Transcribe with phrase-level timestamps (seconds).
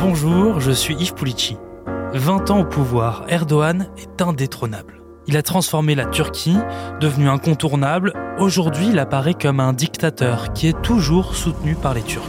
[0.00, 1.58] Bonjour, je suis Yves Pulici.
[2.14, 5.02] 20 ans au pouvoir, Erdogan est indétrônable.
[5.26, 6.56] Il a transformé la Turquie,
[7.00, 8.14] devenu incontournable.
[8.38, 12.24] Aujourd'hui, il apparaît comme un dictateur qui est toujours soutenu par les Turcs.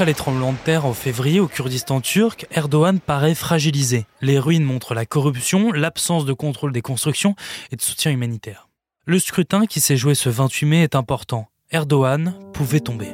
[0.00, 4.06] Après les tremblements de terre en février au Kurdistan turc, Erdogan paraît fragilisé.
[4.22, 7.34] Les ruines montrent la corruption, l'absence de contrôle des constructions
[7.70, 8.70] et de soutien humanitaire.
[9.04, 11.48] Le scrutin qui s'est joué ce 28 mai est important.
[11.70, 13.08] Erdogan pouvait tomber.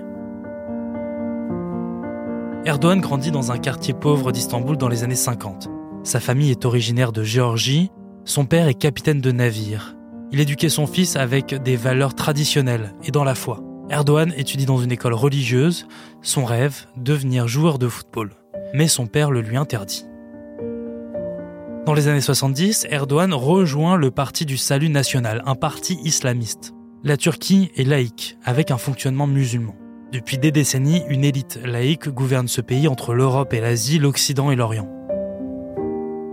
[2.64, 5.68] Erdogan grandit dans un quartier pauvre d'Istanbul dans les années 50.
[6.04, 7.90] Sa famille est originaire de Géorgie,
[8.24, 9.96] son père est capitaine de navire.
[10.30, 13.65] Il éduquait son fils avec des valeurs traditionnelles et dans la foi.
[13.88, 15.86] Erdogan étudie dans une école religieuse,
[16.20, 18.32] son rêve, devenir joueur de football.
[18.74, 20.04] Mais son père le lui interdit.
[21.86, 26.74] Dans les années 70, Erdogan rejoint le Parti du Salut National, un parti islamiste.
[27.04, 29.76] La Turquie est laïque, avec un fonctionnement musulman.
[30.10, 34.56] Depuis des décennies, une élite laïque gouverne ce pays entre l'Europe et l'Asie, l'Occident et
[34.56, 34.90] l'Orient.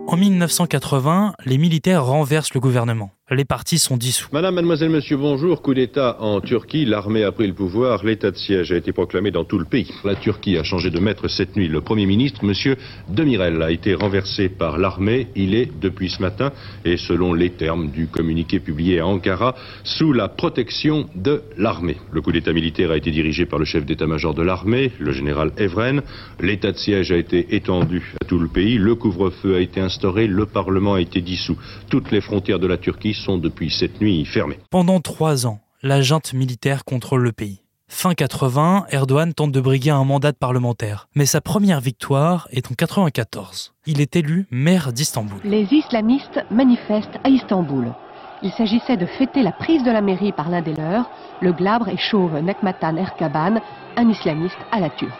[0.07, 4.27] En 1980, les militaires renversent le gouvernement les partis sont dissous.
[4.33, 5.61] Madame, mademoiselle, monsieur, bonjour.
[5.61, 6.83] Coup d'État en Turquie.
[6.83, 8.03] L'armée a pris le pouvoir.
[8.03, 9.89] L'état de siège a été proclamé dans tout le pays.
[10.03, 11.69] La Turquie a changé de maître cette nuit.
[11.69, 12.75] Le Premier ministre, monsieur
[13.07, 15.27] Demirel, a été renversé par l'armée.
[15.37, 16.51] Il est, depuis ce matin,
[16.83, 21.97] et selon les termes du communiqué publié à Ankara, sous la protection de l'armée.
[22.11, 25.53] Le coup d'État militaire a été dirigé par le chef d'état-major de l'armée, le général
[25.57, 26.01] Evren.
[26.41, 28.77] L'état de siège a été étendu à tout le pays.
[28.77, 30.27] Le couvre-feu a été instauré.
[30.27, 31.57] Le Parlement a été dissous.
[31.89, 34.59] Toutes les frontières de la Turquie sont depuis cette nuit fermées.
[34.69, 37.63] Pendant trois ans, la junte militaire contrôle le pays.
[37.87, 41.07] Fin 80, Erdogan tente de briguer un mandat de parlementaire.
[41.15, 43.73] Mais sa première victoire est en 94.
[43.85, 45.39] Il est élu maire d'Istanbul.
[45.43, 47.93] Les islamistes manifestent à Istanbul.
[48.41, 51.09] Il s'agissait de fêter la prise de la mairie par l'un des leurs,
[51.41, 53.61] le glabre et chauve Nekmatan Erkaban,
[53.95, 55.13] un islamiste à la turque.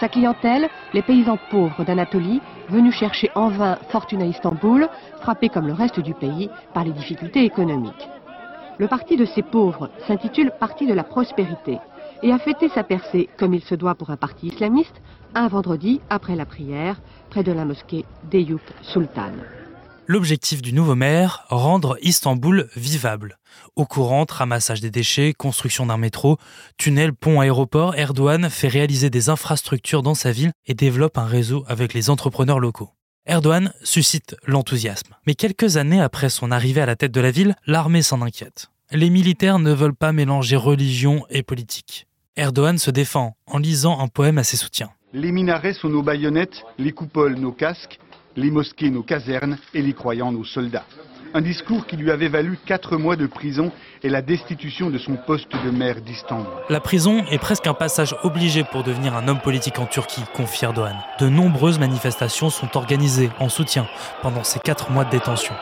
[0.00, 4.88] Sa clientèle, les paysans pauvres d'Anatolie, venus chercher en vain fortune à Istanbul,
[5.20, 8.08] frappés comme le reste du pays par les difficultés économiques.
[8.78, 11.80] Le parti de ces pauvres s'intitule Parti de la prospérité
[12.22, 15.00] et a fêté sa percée, comme il se doit pour un parti islamiste,
[15.34, 16.96] un vendredi après la prière,
[17.30, 19.55] près de la mosquée d'Eyup Sultan.
[20.08, 23.38] L'objectif du nouveau maire, rendre Istanbul vivable.
[23.74, 26.38] Au courant, ramassage des déchets, construction d'un métro,
[26.78, 31.64] tunnel, pont, aéroport, Erdogan fait réaliser des infrastructures dans sa ville et développe un réseau
[31.66, 32.90] avec les entrepreneurs locaux.
[33.26, 35.16] Erdogan suscite l'enthousiasme.
[35.26, 38.70] Mais quelques années après son arrivée à la tête de la ville, l'armée s'en inquiète.
[38.92, 42.06] Les militaires ne veulent pas mélanger religion et politique.
[42.36, 44.90] Erdogan se défend en lisant un poème à ses soutiens.
[45.12, 47.98] Les minarets sont nos baïonnettes, les coupoles nos casques,
[48.36, 50.84] les mosquées nos casernes et les croyants nos soldats.
[51.34, 55.16] Un discours qui lui avait valu quatre mois de prison et la destitution de son
[55.16, 56.46] poste de maire d'Istanbul.
[56.70, 60.64] La prison est presque un passage obligé pour devenir un homme politique en Turquie, confie
[60.64, 60.96] Erdogan.
[61.18, 63.86] De nombreuses manifestations sont organisées en soutien
[64.22, 65.54] pendant ces quatre mois de détention.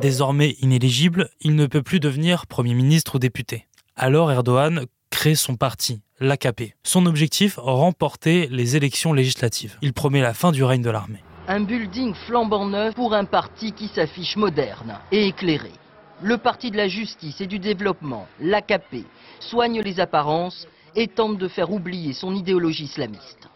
[0.00, 3.66] Désormais inéligible, il ne peut plus devenir Premier ministre ou député.
[3.96, 4.84] Alors Erdogan
[5.24, 6.74] crée son parti, l'AKP.
[6.82, 9.78] Son objectif, remporter les élections législatives.
[9.80, 11.24] Il promet la fin du règne de l'armée.
[11.48, 15.72] Un building flambant neuf pour un parti qui s'affiche moderne et éclairé.
[16.20, 19.06] Le parti de la justice et du développement, l'AKP,
[19.40, 23.48] soigne les apparences et tente de faire oublier son idéologie islamiste.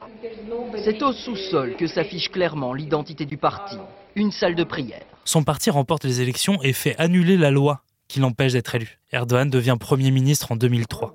[0.83, 3.77] C'est au sous-sol que s'affiche clairement l'identité du parti,
[4.15, 5.05] une salle de prière.
[5.27, 8.99] Son parti remporte les élections et fait annuler la loi qui l'empêche d'être élu.
[9.13, 11.15] Erdogan devient Premier ministre en 2003.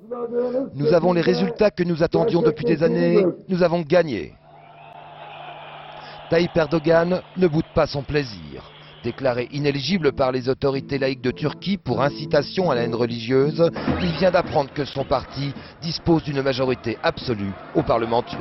[0.74, 3.24] Nous avons les résultats que nous attendions depuis des années.
[3.48, 4.32] Nous avons gagné.
[6.30, 8.70] Tayyip Erdogan ne boude pas son plaisir.
[9.02, 14.12] Déclaré inéligible par les autorités laïques de Turquie pour incitation à la haine religieuse, il
[14.12, 18.40] vient d'apprendre que son parti dispose d'une majorité absolue au Parlement turc.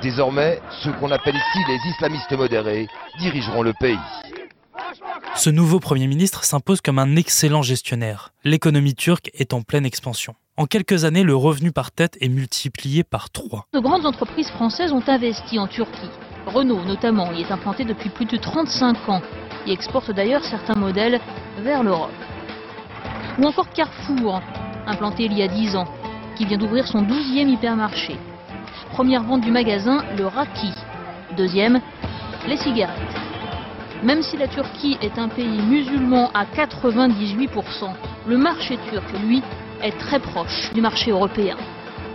[0.00, 2.88] Désormais, ceux qu'on appelle ici les islamistes modérés
[3.20, 3.98] dirigeront le pays.
[5.34, 8.32] Ce nouveau Premier ministre s'impose comme un excellent gestionnaire.
[8.44, 10.34] L'économie turque est en pleine expansion.
[10.58, 13.66] En quelques années, le revenu par tête est multiplié par trois.
[13.72, 16.10] De grandes entreprises françaises ont investi en Turquie.
[16.46, 19.22] Renault notamment y est implanté depuis plus de 35 ans
[19.66, 21.18] et exporte d'ailleurs certains modèles
[21.62, 22.10] vers l'Europe.
[23.38, 24.42] Ou encore Carrefour,
[24.86, 25.88] implanté il y a 10 ans,
[26.36, 28.18] qui vient d'ouvrir son 12e hypermarché.
[28.90, 30.72] Première vente du magasin, le Raki.
[31.36, 31.80] Deuxième,
[32.46, 33.21] les cigarettes.
[34.02, 37.94] Même si la Turquie est un pays musulman à 98%,
[38.26, 39.40] le marché turc, lui,
[39.80, 41.56] est très proche du marché européen.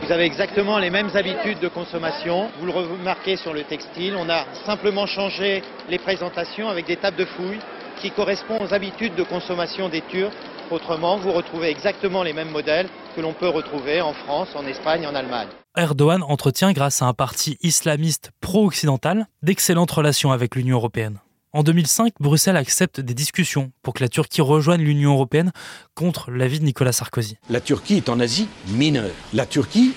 [0.01, 2.49] Vous avez exactement les mêmes habitudes de consommation.
[2.59, 4.15] Vous le remarquez sur le textile.
[4.17, 7.59] On a simplement changé les présentations avec des tables de fouilles
[8.01, 10.33] qui correspondent aux habitudes de consommation des Turcs.
[10.69, 15.07] Autrement, vous retrouvez exactement les mêmes modèles que l'on peut retrouver en France, en Espagne,
[15.07, 15.47] en Allemagne.
[15.77, 21.19] Erdogan entretient, grâce à un parti islamiste pro-occidental, d'excellentes relations avec l'Union européenne.
[21.53, 25.53] En 2005, Bruxelles accepte des discussions pour que la Turquie rejoigne l'Union européenne
[25.95, 27.37] contre l'avis de Nicolas Sarkozy.
[27.49, 29.11] La Turquie est en Asie mineure.
[29.33, 29.93] La Turquie,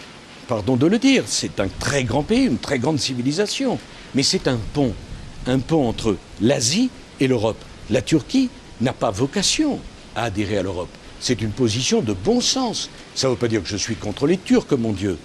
[0.46, 3.80] pardon de le dire, c'est un très grand pays, une très grande civilisation.
[4.14, 4.94] Mais c'est un pont,
[5.48, 6.88] un pont entre l'Asie
[7.18, 7.62] et l'Europe.
[7.90, 8.48] La Turquie
[8.80, 9.80] n'a pas vocation
[10.14, 10.88] à adhérer à l'Europe.
[11.18, 12.90] C'est une position de bon sens.
[13.16, 15.18] Ça ne veut pas dire que je suis contre les Turcs, mon Dieu.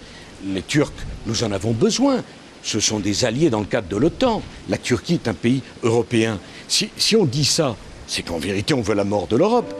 [0.43, 0.91] Les Turcs,
[1.27, 2.23] nous en avons besoin
[2.65, 4.41] ce sont des alliés dans le cadre de l'OTAN.
[4.69, 6.39] La Turquie est un pays européen.
[6.67, 7.75] Si, si on dit ça,
[8.07, 9.71] c'est qu'en vérité on veut la mort de l'Europe.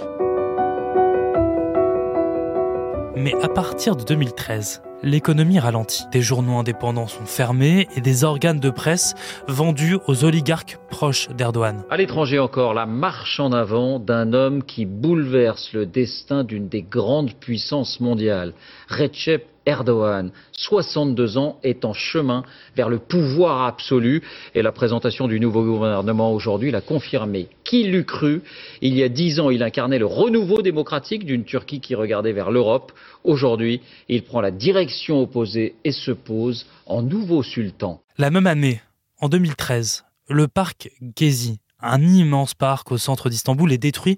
[3.18, 6.04] Mais à partir de 2013, l'économie ralentit.
[6.12, 9.16] Des journaux indépendants sont fermés et des organes de presse
[9.48, 11.84] vendus aux oligarques proches d'Erdogan.
[11.90, 16.84] À l'étranger encore, la marche en avant d'un homme qui bouleverse le destin d'une des
[16.84, 18.54] grandes puissances mondiales,
[18.90, 22.44] Recep Erdogan, 62 ans, est en chemin
[22.76, 24.22] vers le pouvoir absolu
[24.54, 27.48] et la présentation du nouveau gouvernement aujourd'hui l'a confirmé.
[27.64, 28.42] Qui l'eût cru?
[28.82, 32.52] Il y a dix ans, il incarnait le renouveau démocratique d'une Turquie qui regardait vers
[32.52, 32.92] l'Europe.
[33.24, 38.02] Aujourd'hui, il prend la direction opposée et se pose en nouveau sultan.
[38.18, 38.82] La même année,
[39.20, 44.18] en 2013, le parc Gezi, un immense parc au centre d'Istanbul, est détruit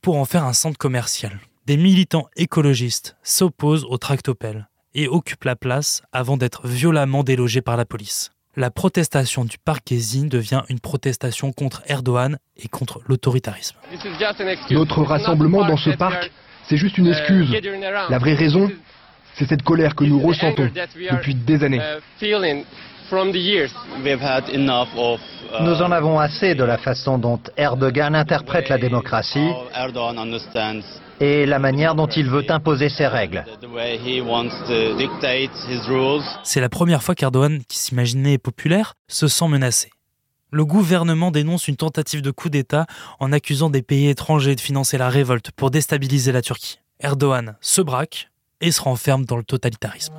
[0.00, 1.40] pour en faire un centre commercial.
[1.66, 7.76] Des militants écologistes s'opposent au tractopelle et occupe la place avant d'être violemment délogé par
[7.76, 8.30] la police.
[8.54, 13.76] La protestation du parc Gezi devient une protestation contre Erdogan et contre l'autoritarisme.
[14.70, 16.30] Notre rassemblement dans ce parc,
[16.68, 17.50] c'est juste une excuse.
[18.10, 18.70] La vraie raison,
[19.34, 21.80] c'est cette colère que nous ressentons depuis des années.
[25.60, 29.50] Nous en avons assez de la façon dont Erdogan interprète la démocratie
[31.22, 33.44] et la manière dont il veut imposer ses règles.
[36.42, 39.90] C'est la première fois qu'Erdogan, qui s'imaginait populaire, se sent menacé.
[40.50, 42.86] Le gouvernement dénonce une tentative de coup d'État
[43.20, 46.80] en accusant des pays étrangers de financer la révolte pour déstabiliser la Turquie.
[46.98, 48.28] Erdogan se braque
[48.60, 50.14] et se renferme dans le totalitarisme.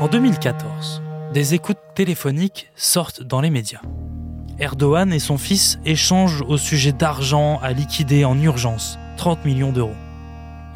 [0.00, 1.02] En 2014,
[1.32, 3.80] des écoutes téléphoniques sortent dans les médias.
[4.62, 9.96] Erdogan et son fils échangent au sujet d'argent à liquider en urgence, 30 millions d'euros.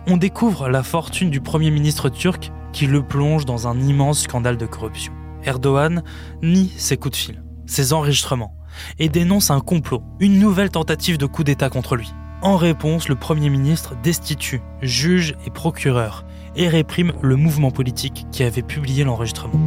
[0.09, 4.57] On découvre la fortune du Premier ministre turc qui le plonge dans un immense scandale
[4.57, 5.13] de corruption.
[5.45, 6.03] Erdogan
[6.43, 8.57] nie ses coups de fil, ses enregistrements,
[8.99, 12.13] et dénonce un complot, une nouvelle tentative de coup d'État contre lui.
[12.43, 16.25] En réponse, le Premier ministre destitue juge et procureur
[16.57, 19.61] et réprime le mouvement politique qui avait publié l'enregistrement.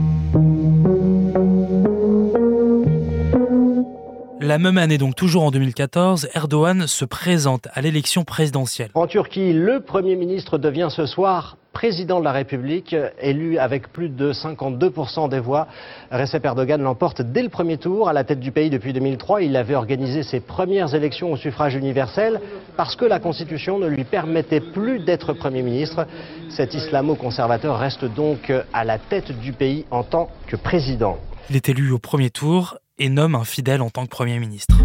[4.42, 8.90] La même année, donc toujours en 2014, Erdogan se présente à l'élection présidentielle.
[8.94, 14.08] En Turquie, le Premier ministre devient ce soir président de la République, élu avec plus
[14.08, 15.68] de 52% des voix.
[16.10, 18.08] Recep Erdogan l'emporte dès le premier tour.
[18.08, 21.76] À la tête du pays depuis 2003, il avait organisé ses premières élections au suffrage
[21.76, 22.40] universel
[22.78, 26.08] parce que la Constitution ne lui permettait plus d'être Premier ministre.
[26.50, 31.18] Cet islamo-conservateur reste donc à la tête du pays en tant que président.
[31.50, 34.76] Il est élu au premier tour et nomme un fidèle en tant que Premier ministre.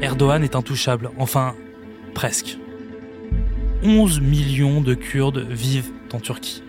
[0.00, 1.54] Erdogan est intouchable, enfin,
[2.14, 2.58] presque.
[3.82, 6.62] 11 millions de Kurdes vivent en Turquie.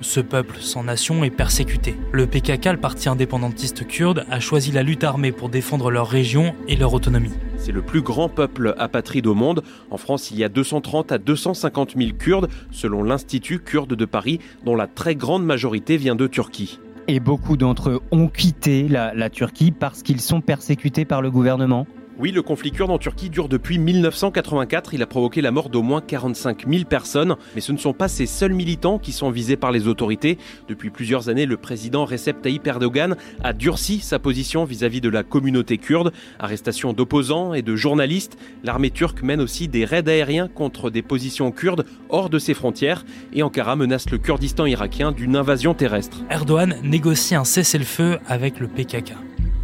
[0.00, 1.96] Ce peuple sans nation est persécuté.
[2.10, 6.54] Le PKK, le parti indépendantiste kurde, a choisi la lutte armée pour défendre leur région
[6.66, 7.30] et leur autonomie.
[7.56, 9.62] C'est le plus grand peuple apatride au monde.
[9.90, 14.40] En France, il y a 230 à 250 000 Kurdes, selon l'Institut kurde de Paris,
[14.64, 16.80] dont la très grande majorité vient de Turquie.
[17.08, 21.86] Et beaucoup d'entre eux ont quitté la, Turquie parce qu'ils sont persécutés par le gouvernement
[22.22, 24.94] oui, le conflit kurde en Turquie dure depuis 1984.
[24.94, 27.34] Il a provoqué la mort d'au moins 45 000 personnes.
[27.56, 30.38] Mais ce ne sont pas ces seuls militants qui sont visés par les autorités.
[30.68, 35.24] Depuis plusieurs années, le président Recep Tayyip Erdogan a durci sa position vis-à-vis de la
[35.24, 36.12] communauté kurde.
[36.38, 38.38] Arrestation d'opposants et de journalistes.
[38.62, 43.04] L'armée turque mène aussi des raids aériens contre des positions kurdes hors de ses frontières.
[43.32, 46.18] Et Ankara menace le Kurdistan irakien d'une invasion terrestre.
[46.30, 49.12] Erdogan négocie un cessez-le-feu avec le PKK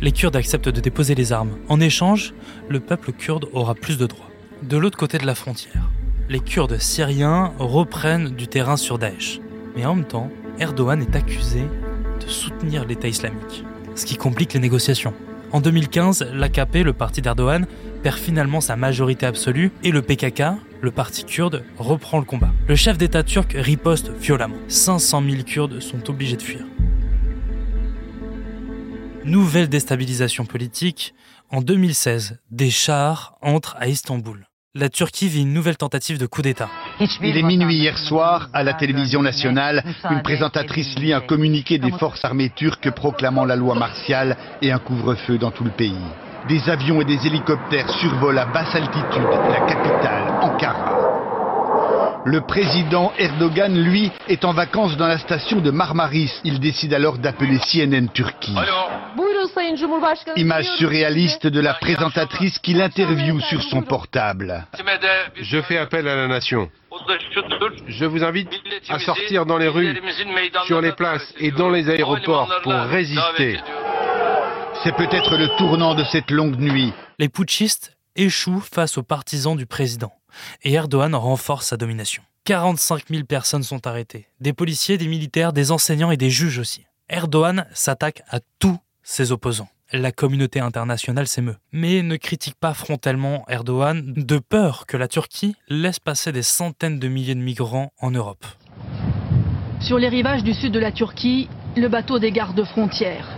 [0.01, 1.59] les Kurdes acceptent de déposer les armes.
[1.69, 2.35] En échange,
[2.69, 4.31] le peuple kurde aura plus de droits.
[4.63, 5.91] De l'autre côté de la frontière,
[6.29, 9.41] les Kurdes syriens reprennent du terrain sur Daesh.
[9.77, 11.63] Mais en même temps, Erdogan est accusé
[12.21, 13.65] de soutenir l'État islamique,
[13.95, 15.15] ce qui complique les négociations.
[15.51, 17.67] En 2015, l'AKP, le parti d'Erdogan,
[18.03, 20.43] perd finalement sa majorité absolue et le PKK,
[20.81, 22.53] le parti kurde, reprend le combat.
[22.69, 24.57] Le chef d'État turc riposte violemment.
[24.69, 26.65] 500 000 Kurdes sont obligés de fuir.
[29.29, 31.13] Nouvelle déstabilisation politique.
[31.51, 34.47] En 2016, des chars entrent à Istanbul.
[34.75, 36.71] La Turquie vit une nouvelle tentative de coup d'État.
[37.21, 41.91] Il est minuit hier soir, à la télévision nationale, une présentatrice lit un communiqué des
[41.91, 46.07] forces armées turques proclamant la loi martiale et un couvre-feu dans tout le pays.
[46.49, 50.99] Des avions et des hélicoptères survolent à basse altitude la capitale, Ankara.
[52.25, 56.33] Le président Erdogan, lui, est en vacances dans la station de Marmaris.
[56.45, 58.55] Il décide alors d'appeler CNN Turquie.
[60.37, 64.67] Image surréaliste de la présentatrice qui l'interviewe sur son portable.
[65.37, 66.71] Je fais appel à la nation.
[67.87, 68.49] Je vous invite
[68.89, 70.01] à sortir dans les rues,
[70.67, 73.59] sur les places et dans les aéroports pour résister.
[74.85, 76.93] C'est peut-être le tournant de cette longue nuit.
[77.19, 80.13] Les putschistes échouent face aux partisans du président
[80.63, 82.23] et Erdogan renforce sa domination.
[82.45, 86.87] 45 000 personnes sont arrêtées, des policiers, des militaires, des enseignants et des juges aussi.
[87.09, 88.79] Erdogan s'attaque à tous
[89.09, 89.69] ses opposants.
[89.91, 95.57] La communauté internationale s'émeut, mais ne critique pas frontalement Erdogan de peur que la Turquie
[95.69, 98.45] laisse passer des centaines de milliers de migrants en Europe.
[99.81, 103.29] Sur les rivages du sud de la Turquie, le bateau des gardes frontières.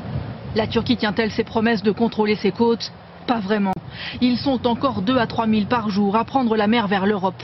[0.56, 2.90] La Turquie tient-elle ses promesses de contrôler ses côtes?
[3.28, 3.74] Pas vraiment.
[4.20, 7.42] Ils sont encore 2 à 3 000 par jour à prendre la mer vers l'Europe.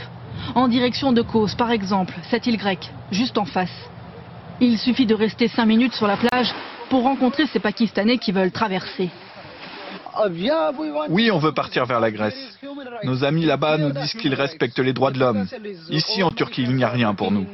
[0.56, 3.88] En direction de Kos, par exemple, cette île grecque, juste en face.
[4.60, 6.52] Il suffit de rester 5 minutes sur la plage
[6.88, 9.10] pour rencontrer ces Pakistanais qui veulent traverser.
[11.10, 12.58] Oui, on veut partir vers la Grèce.
[13.04, 15.46] Nos amis là-bas nous disent qu'ils respectent les droits de l'homme.
[15.90, 17.46] Ici, en Turquie, il n'y a rien pour nous.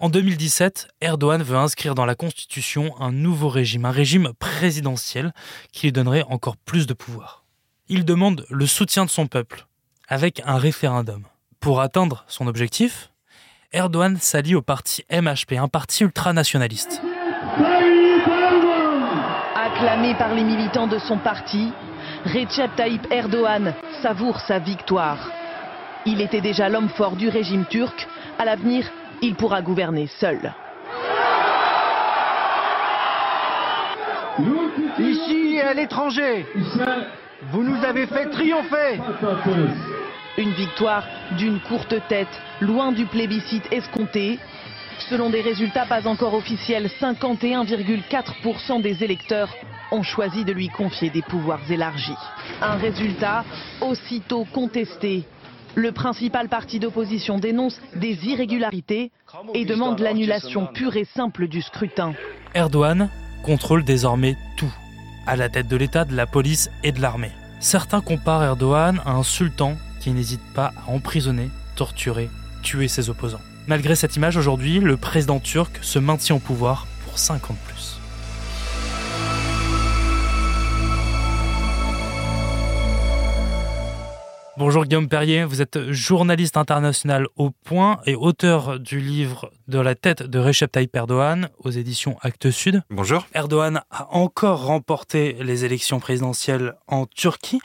[0.00, 5.32] En 2017, Erdogan veut inscrire dans la Constitution un nouveau régime, un régime présidentiel
[5.72, 7.44] qui lui donnerait encore plus de pouvoir.
[7.88, 9.66] Il demande le soutien de son peuple,
[10.08, 11.24] avec un référendum.
[11.60, 13.10] Pour atteindre son objectif,
[13.72, 17.00] Erdogan s'allie au parti MHP, un parti ultranationaliste.
[19.84, 21.70] Acclamé par les militants de son parti,
[22.24, 25.18] Recep Tayyip Erdogan savoure sa victoire.
[26.06, 28.08] Il était déjà l'homme fort du régime turc.
[28.38, 30.54] À l'avenir, il pourra gouverner seul.
[34.98, 36.46] Ici et à l'étranger,
[37.50, 39.02] vous nous avez fait triompher.
[40.38, 44.38] Une victoire d'une courte tête, loin du plébiscite escompté.
[45.10, 49.54] Selon des résultats pas encore officiels, 51,4% des électeurs
[49.90, 52.16] ont choisi de lui confier des pouvoirs élargis.
[52.60, 53.44] Un résultat
[53.80, 55.24] aussitôt contesté
[55.76, 59.10] le principal parti d'opposition dénonce des irrégularités
[59.54, 62.14] et demande l'annulation pure et simple du scrutin.
[62.54, 63.10] Erdogan
[63.42, 64.72] contrôle désormais tout,
[65.26, 67.32] à la tête de l'État, de la police et de l'armée.
[67.58, 72.30] Certains comparent Erdogan à un sultan qui n'hésite pas à emprisonner, torturer,
[72.62, 73.40] tuer ses opposants.
[73.66, 77.72] Malgré cette image, aujourd'hui, le président turc se maintient au pouvoir pour 5 ans de
[77.72, 77.98] plus.
[84.56, 89.96] Bonjour Guillaume Perrier, vous êtes journaliste international au Point et auteur du livre De la
[89.96, 92.82] tête de Recep Tayyip Erdogan aux éditions Actes Sud.
[92.88, 93.26] Bonjour.
[93.34, 97.60] Erdogan a encore remporté les élections présidentielles en Turquie.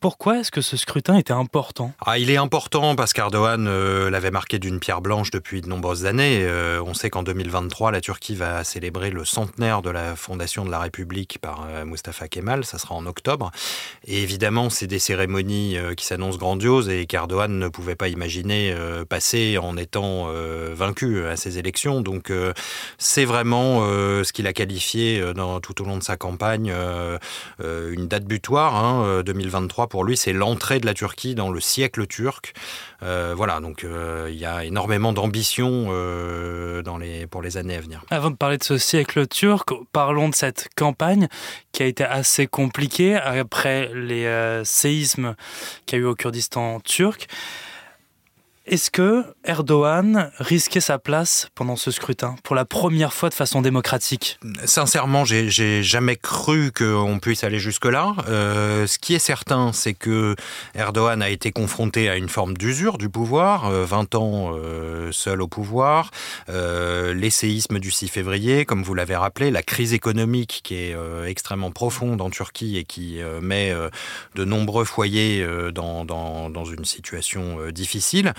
[0.00, 1.92] Pourquoi est-ce que ce scrutin était important?
[2.06, 6.06] Ah, Il est important parce qu'Erdogan euh, l'avait marqué d'une pierre blanche depuis de nombreuses
[6.06, 6.40] années.
[6.42, 10.70] Euh, on sait qu'en 2023, la Turquie va célébrer le centenaire de la fondation de
[10.70, 12.64] la République par euh, Mustafa Kemal.
[12.64, 13.50] Ça sera en octobre.
[14.06, 18.74] Et évidemment, c'est des cérémonies qui s'annoncent grandioses et qu'Erdogan ne pouvait pas imaginer
[19.08, 20.28] passer en étant
[20.72, 22.00] vaincu à ces élections.
[22.00, 22.32] Donc,
[22.96, 26.72] c'est vraiment ce qu'il a qualifié dans, tout au long de sa campagne
[27.60, 32.06] une date butoir, hein, 2023 pour lui, c'est l'entrée de la Turquie dans le siècle
[32.06, 32.54] turc.
[33.02, 36.82] Euh, voilà, donc euh, il y a énormément d'ambition euh,
[37.28, 38.02] pour les années à venir.
[38.08, 41.28] Avant de parler de ce siècle turc, parlons de cette campagne
[41.72, 45.34] qui a été assez compliquée après les séismes
[45.86, 47.26] qu'il y a eu au Kurdistan turc.
[48.70, 53.62] Est-ce que Erdogan risquait sa place pendant ce scrutin pour la première fois de façon
[53.62, 54.38] démocratique?
[54.64, 58.14] Sincèrement, j'ai jamais cru qu'on puisse aller jusque-là.
[58.28, 60.36] Euh, ce qui est certain, c'est que
[60.76, 65.42] Erdogan a été confronté à une forme d'usure du pouvoir, 20 euh, ans euh, seul
[65.42, 66.12] au pouvoir,
[66.46, 70.96] les séismes du 6 février, comme vous l'avez rappelé, la crise économique qui est
[71.26, 73.74] extrêmement profonde en Turquie et qui met
[74.36, 78.32] de nombreux foyers dans une situation difficile.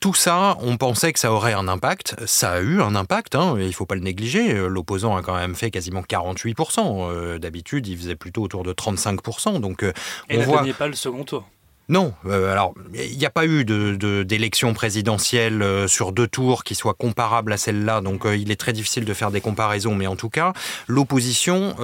[0.00, 2.14] Tout ça, on pensait que ça aurait un impact.
[2.26, 4.52] Ça a eu un impact, hein, il ne faut pas le négliger.
[4.68, 7.38] L'opposant a quand même fait quasiment 48%.
[7.38, 9.60] D'habitude, il faisait plutôt autour de 35%.
[9.60, 9.92] Donc, et
[10.36, 10.64] on ne voit...
[10.78, 11.48] pas le second tour.
[11.90, 16.64] Non, euh, alors il n'y a pas eu d'élection de, présidentielle euh, sur deux tours
[16.64, 19.94] qui soit comparable à celle-là, donc euh, il est très difficile de faire des comparaisons,
[19.94, 20.54] mais en tout cas,
[20.86, 21.74] l'opposition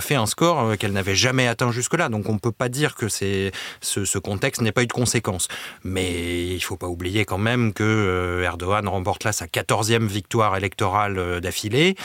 [0.00, 3.08] fait un score qu'elle n'avait jamais atteint jusque-là, donc on ne peut pas dire que
[3.08, 5.48] ce, ce, contexte n'ait pas eu de conséquences.
[5.84, 10.56] Mais il ne faut pas oublier quand même que Erdogan remporte là sa quatorzième victoire
[10.56, 11.96] électorale d'affilée,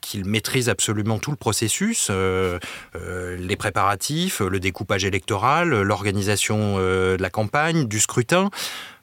[0.00, 6.29] qu'il maîtrise absolument tout le processus, les préparatifs, le découpage électoral, l'organisation
[6.78, 8.50] euh, de la campagne, du scrutin.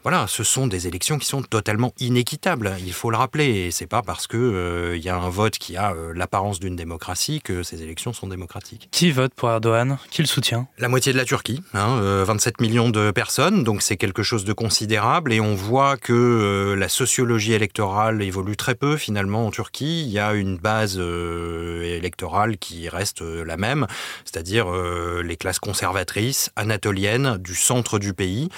[0.04, 2.76] Voilà, ce sont des élections qui sont totalement inéquitables.
[2.80, 3.46] Il faut le rappeler.
[3.46, 6.60] Et c'est pas parce que euh, il y a un vote qui a euh, l'apparence
[6.60, 8.88] d'une démocratie que ces élections sont démocratiques.
[8.92, 9.98] Qui vote pour Erdogan?
[10.10, 10.68] Qui le soutient?
[10.78, 13.64] La moitié de la Turquie, 27 hein, millions de personnes.
[13.64, 15.34] Donc c'est quelque chose de considérable.
[15.34, 20.04] Et on voit que la sociologie électorale évolue très peu finalement en Turquie.
[20.04, 23.88] Il y a une base électorale qui reste la même,
[24.26, 28.50] c'est-à-dire les classes conservatrices, anatoliennes, du centre du pays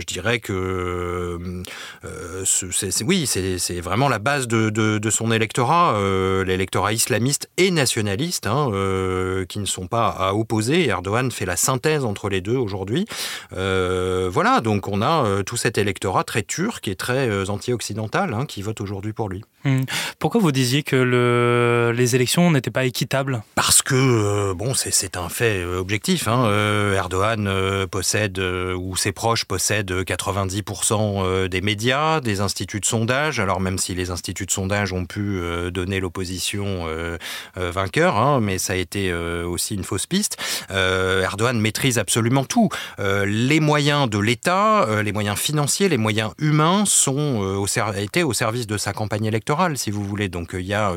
[0.00, 1.62] je dirais que
[2.04, 8.46] euh, c'est, oui, c'est vraiment la base de, son électorat, euh, l'électorat islamiste et nationaliste,
[8.46, 10.88] hein, euh, qui ne sont pas à opposer.
[10.88, 13.06] Erdogan fait la synthèse entre les deux aujourd'hui.
[13.50, 18.80] voilà, donc on a tout cet électorat très turc et très anti-occidental hein, qui vote
[18.80, 19.44] aujourd'hui pour lui.
[19.64, 19.82] Hmm.
[20.18, 23.42] Pourquoi vous disiez que le, les élections n'étaient pas équitables?
[23.54, 26.28] Parce que, bon, c'est un fait objectif.
[26.28, 26.50] Hein.
[26.94, 33.40] Erdogan possède, ou ses proches possèdent de 90% euh, des médias, des instituts de sondage.
[33.40, 37.18] Alors même si les instituts de sondage ont pu euh, donner l'opposition euh,
[37.56, 40.36] vainqueur, hein, mais ça a été aussi une fausse piste.
[40.70, 42.68] Erdogan maîtrise absolument tout.
[42.98, 47.66] les moyens de l'État, les moyens financiers, les moyens humains sont au
[47.96, 50.28] étaient au service de sa campagne électorale, si vous voulez.
[50.28, 50.92] Donc il y a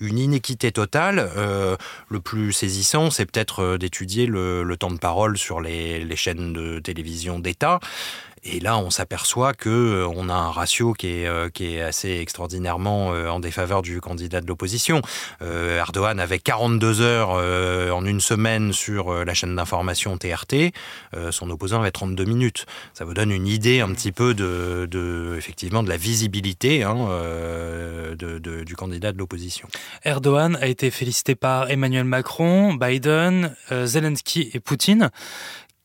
[0.00, 1.30] une inéquité totale.
[1.36, 6.78] le plus saisissant, c'est peut-être d'étudier le, temps de parole sur les, les chaînes de
[6.78, 7.80] télévision d'État.
[8.48, 11.82] Et là, on s'aperçoit que euh, on a un ratio qui est, euh, qui est
[11.82, 15.02] assez extraordinairement euh, en défaveur du candidat de l'opposition.
[15.40, 20.72] Erdogan avait 42 heures en une semaine sur la chaîne d'information TRT.
[21.30, 22.66] son opposant avait 32 minutes.
[22.94, 26.96] Ça vous donne une idée un petit peu de, effectivement de la visibilité hein,
[28.18, 29.68] du candidat de l'opposition.
[30.04, 35.10] Erdogan a été félicité par Emmanuel Macron, Biden, Zelensky et Poutine.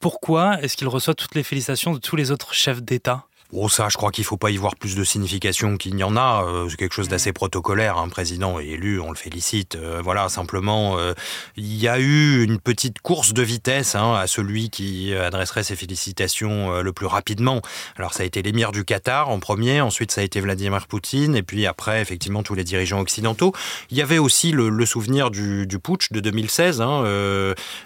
[0.02, 3.28] Pourquoi est-ce qu'il reçoit toutes les félicitations de tous les autres chefs d'État?
[3.54, 6.06] Oh, ça, je crois qu'il ne faut pas y voir plus de signification qu'il n'y
[6.06, 6.46] en a.
[6.46, 7.98] Euh, c'est quelque chose d'assez protocolaire.
[7.98, 9.76] Un président est élu, on le félicite.
[9.76, 11.14] Euh, voilà, simplement, euh,
[11.58, 15.76] il y a eu une petite course de vitesse hein, à celui qui adresserait ses
[15.76, 17.62] félicitations le plus rapidement.
[17.98, 21.36] Alors, ça a été l'émir du Qatar en premier, ensuite ça a été Vladimir Poutine,
[21.36, 23.54] et puis après, effectivement, tous les dirigeants occidentaux.
[23.90, 27.04] Il y avait aussi le, souvenir du, putsch de 2016, hein,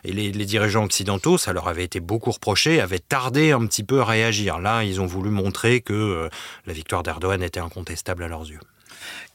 [0.04, 3.84] et les, les dirigeants occidentaux, ça leur avait été beaucoup reproché, avaient tardé un petit
[3.84, 4.60] peu à réagir.
[4.60, 6.30] Là, ils ont voulu que euh,
[6.65, 8.60] la victoire d'Erdogan était incontestable à leurs yeux.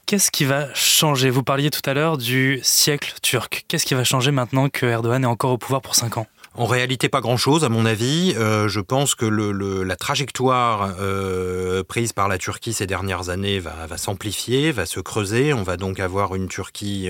[0.05, 1.29] Qu'est-ce qui va changer?
[1.29, 3.65] Vous parliez tout à l'heure du siècle turc.
[3.67, 6.27] Qu'est-ce qui va changer maintenant que Erdogan est encore au pouvoir pour 5 ans?
[6.53, 8.33] En réalité, pas grand-chose, à mon avis.
[8.35, 13.87] Euh, je pense que la trajectoire euh, prise par la Turquie ces dernières années va,
[13.87, 15.53] va s'amplifier, va se creuser.
[15.53, 17.09] On va donc avoir une Turquie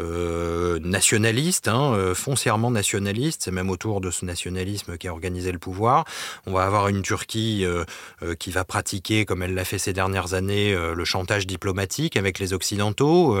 [0.00, 3.42] euh, nationaliste, hein, foncièrement nationaliste.
[3.44, 6.06] C'est même autour de ce nationalisme qui a organisé le pouvoir.
[6.46, 7.66] On va avoir une Turquie
[8.38, 12.54] qui va pratiquer, comme elle l'a fait ces dernières années, le chantage diplomatique avec les
[12.54, 13.36] Occidentaux,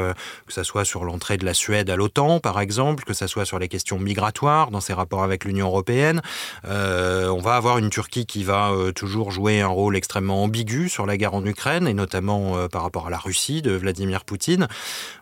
[0.46, 3.46] que ce soit sur l'entrée de la Suède à l'OTAN, par exemple, que ce soit
[3.46, 6.20] sur les questions migratoires dans ses rapports avec avec l'Union européenne.
[6.66, 10.88] Euh, on va avoir une Turquie qui va euh, toujours jouer un rôle extrêmement ambigu
[10.88, 14.24] sur la guerre en Ukraine, et notamment euh, par rapport à la Russie de Vladimir
[14.24, 14.68] Poutine.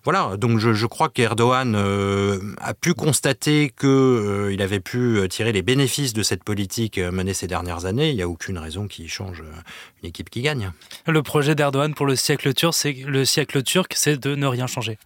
[0.05, 1.75] Voilà, donc je, crois qu'Erdogan
[2.61, 7.85] a pu constater qu'il avait pu tirer les bénéfices de cette politique menée ces dernières
[7.85, 8.09] années.
[8.09, 9.43] Il n'y a aucune raison qui change
[10.03, 10.73] une équipe qui gagne.
[11.07, 14.67] Le projet d'Erdogan pour le siècle turc, c'est le siècle turc, c'est de ne rien
[14.67, 14.99] changer.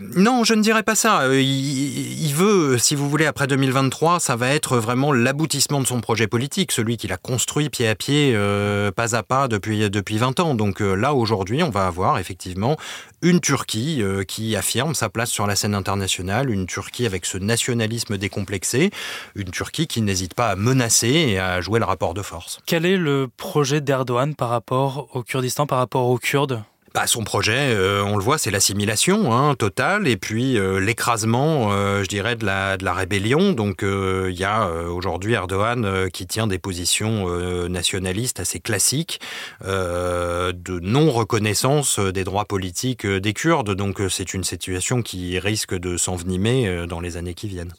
[0.00, 1.26] Non, je ne dirais pas ça.
[1.34, 6.26] il veut, si vous voulez, après 2023, ça va être vraiment l'aboutissement de son projet
[6.26, 10.40] politique, celui qu'il a construit pied à pied, euh, pas à pas depuis, depuis 20
[10.40, 10.54] ans.
[10.54, 12.76] Donc euh, là, aujourd'hui, on va avoir effectivement
[13.22, 17.38] une Turquie euh, qui affirme sa place sur la scène internationale, une Turquie avec ce
[17.38, 18.90] nationalisme décomplexé,
[19.34, 22.60] une Turquie qui n'hésite pas à menacer et à jouer le rapport de force.
[22.66, 26.62] Quel est le projet d'Erdogan par rapport au Kurdistan, par rapport aux Kurdes?
[26.96, 31.70] Bah, Son projet, euh, on le voit, c'est l'assimilation hein, totale et puis euh, l'écrasement,
[31.70, 33.52] euh, je dirais, de la, de la rébellion.
[33.52, 37.28] Donc il y a aujourd'hui Erdogan qui tient des positions
[37.68, 39.20] nationalistes assez classiques
[39.62, 43.74] de non-reconnaissance des droits politiques des Kurdes.
[43.74, 47.74] Donc c'est une situation qui risque de s'envenimer dans les années qui viennent.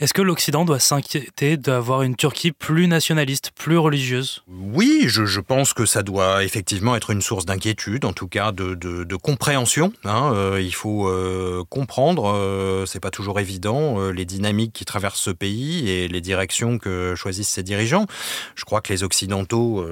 [0.00, 4.42] Est-ce que l'Occident doit s'inquiéter d'avoir une Turquie plus nationaliste, plus religieuse?
[4.46, 9.16] Oui, je, pense que ça doit effectivement être une source d'inquiétude, en tout cas de,
[9.16, 9.92] compréhension.
[10.04, 10.32] Hein.
[10.34, 15.30] Euh, il faut euh, comprendre, euh, c'est pas toujours évident, les dynamiques qui traversent ce
[15.30, 18.06] pays et les directions que choisissent ses dirigeants.
[18.54, 19.84] Je crois que les Occidentaux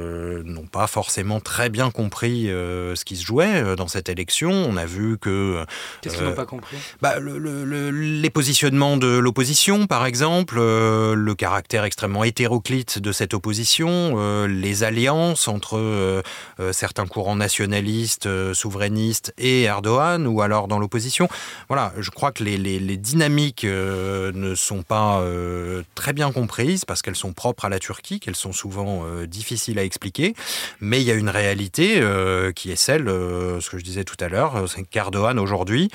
[0.44, 4.50] n'ont pas forcément très bien compris ce qui se jouait dans cette élection.
[4.50, 5.64] On a vu que...
[6.00, 6.76] Qu'est-ce qu'ils n'ont pas compris?
[7.00, 14.14] bah, Les positionnements de l'opposition par exemple, euh, le caractère extrêmement hétéroclite de cette opposition,
[14.18, 16.22] euh, les alliances entre euh,
[16.72, 21.28] certains courants nationalistes, souverainistes et Erdogan, ou alors dans l'opposition.
[21.68, 25.22] Voilà, je crois que les, les dynamiques ne sont pas
[25.94, 29.84] très bien comprises parce qu'elles sont propres à la Turquie, qu'elles sont souvent difficiles à
[29.84, 30.34] expliquer,
[30.80, 32.02] mais il y a une réalité
[32.54, 35.90] qui est celle, ce que je disais tout à l'heure, c'est qu'Erdogan aujourd'hui,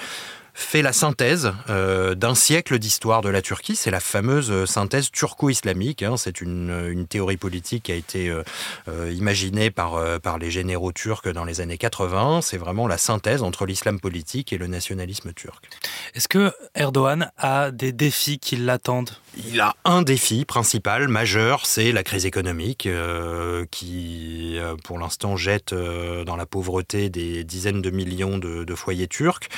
[0.59, 3.75] fait la synthèse euh, d'un siècle d'histoire de la Turquie.
[3.75, 6.03] C'est la fameuse euh, synthèse turco-islamique.
[6.03, 6.17] Hein.
[6.17, 11.45] C'est une, théorie politique qui a été euh, imaginée par, par les généraux turcs dans
[11.45, 12.41] les années 80.
[12.41, 15.69] C'est vraiment la synthèse entre l'islam politique et le nationalisme turc.
[16.13, 19.11] Est-ce que Erdogan a des défis qui l'attendent?
[19.37, 25.35] Il a un défi principal, majeur, c'est la crise économique euh, qui, euh, pour l'instant,
[25.35, 29.49] jette euh, dans la pauvreté des dizaines de millions de, foyers turcs.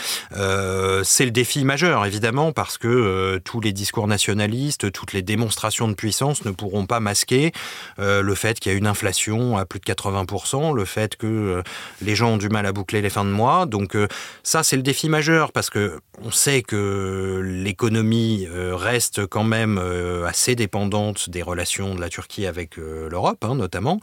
[1.03, 5.93] C'est le défi majeur, évidemment, parce que tous les discours nationalistes, toutes les démonstrations de
[5.93, 7.51] puissance ne pourront pas masquer
[7.97, 11.63] le fait qu'il y a une inflation à plus de 80%, le fait que
[12.01, 13.65] les gens ont du mal à boucler les fins de mois.
[13.65, 13.97] Donc
[14.43, 20.25] ça, c'est le défi majeur, parce que on sait que l'économie reste quand même euh,
[20.25, 23.99] assez dépendante des relations de la Turquie avec euh, l'Europe, hein, notamment.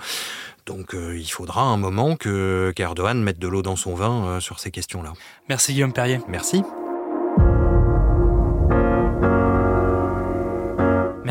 [0.69, 4.61] Donc euh, il faudra un moment que qu'Erdogan mette de l'eau dans son vin sur
[4.61, 5.15] ces questions-là.
[5.49, 6.21] Merci Guillaume Perrier.
[6.29, 6.63] Merci.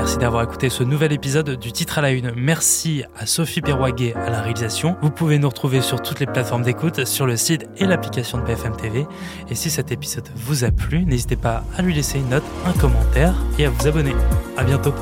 [0.08, 2.32] Merci d'avoir écouté ce nouvel épisode du Titre à la Une.
[2.34, 4.96] Merci à Sophie Perwaguet à la réalisation.
[5.02, 8.44] Vous pouvez nous retrouver sur toutes les plateformes d'écoute, sur le site et l'application de
[8.44, 9.06] BFM TV.
[9.50, 12.74] Et si cet épisode vous a plu, n'hésitez pas à lui laisser une note, un
[12.80, 14.14] commentaire et à vous abonner.
[14.56, 14.94] À bientôt.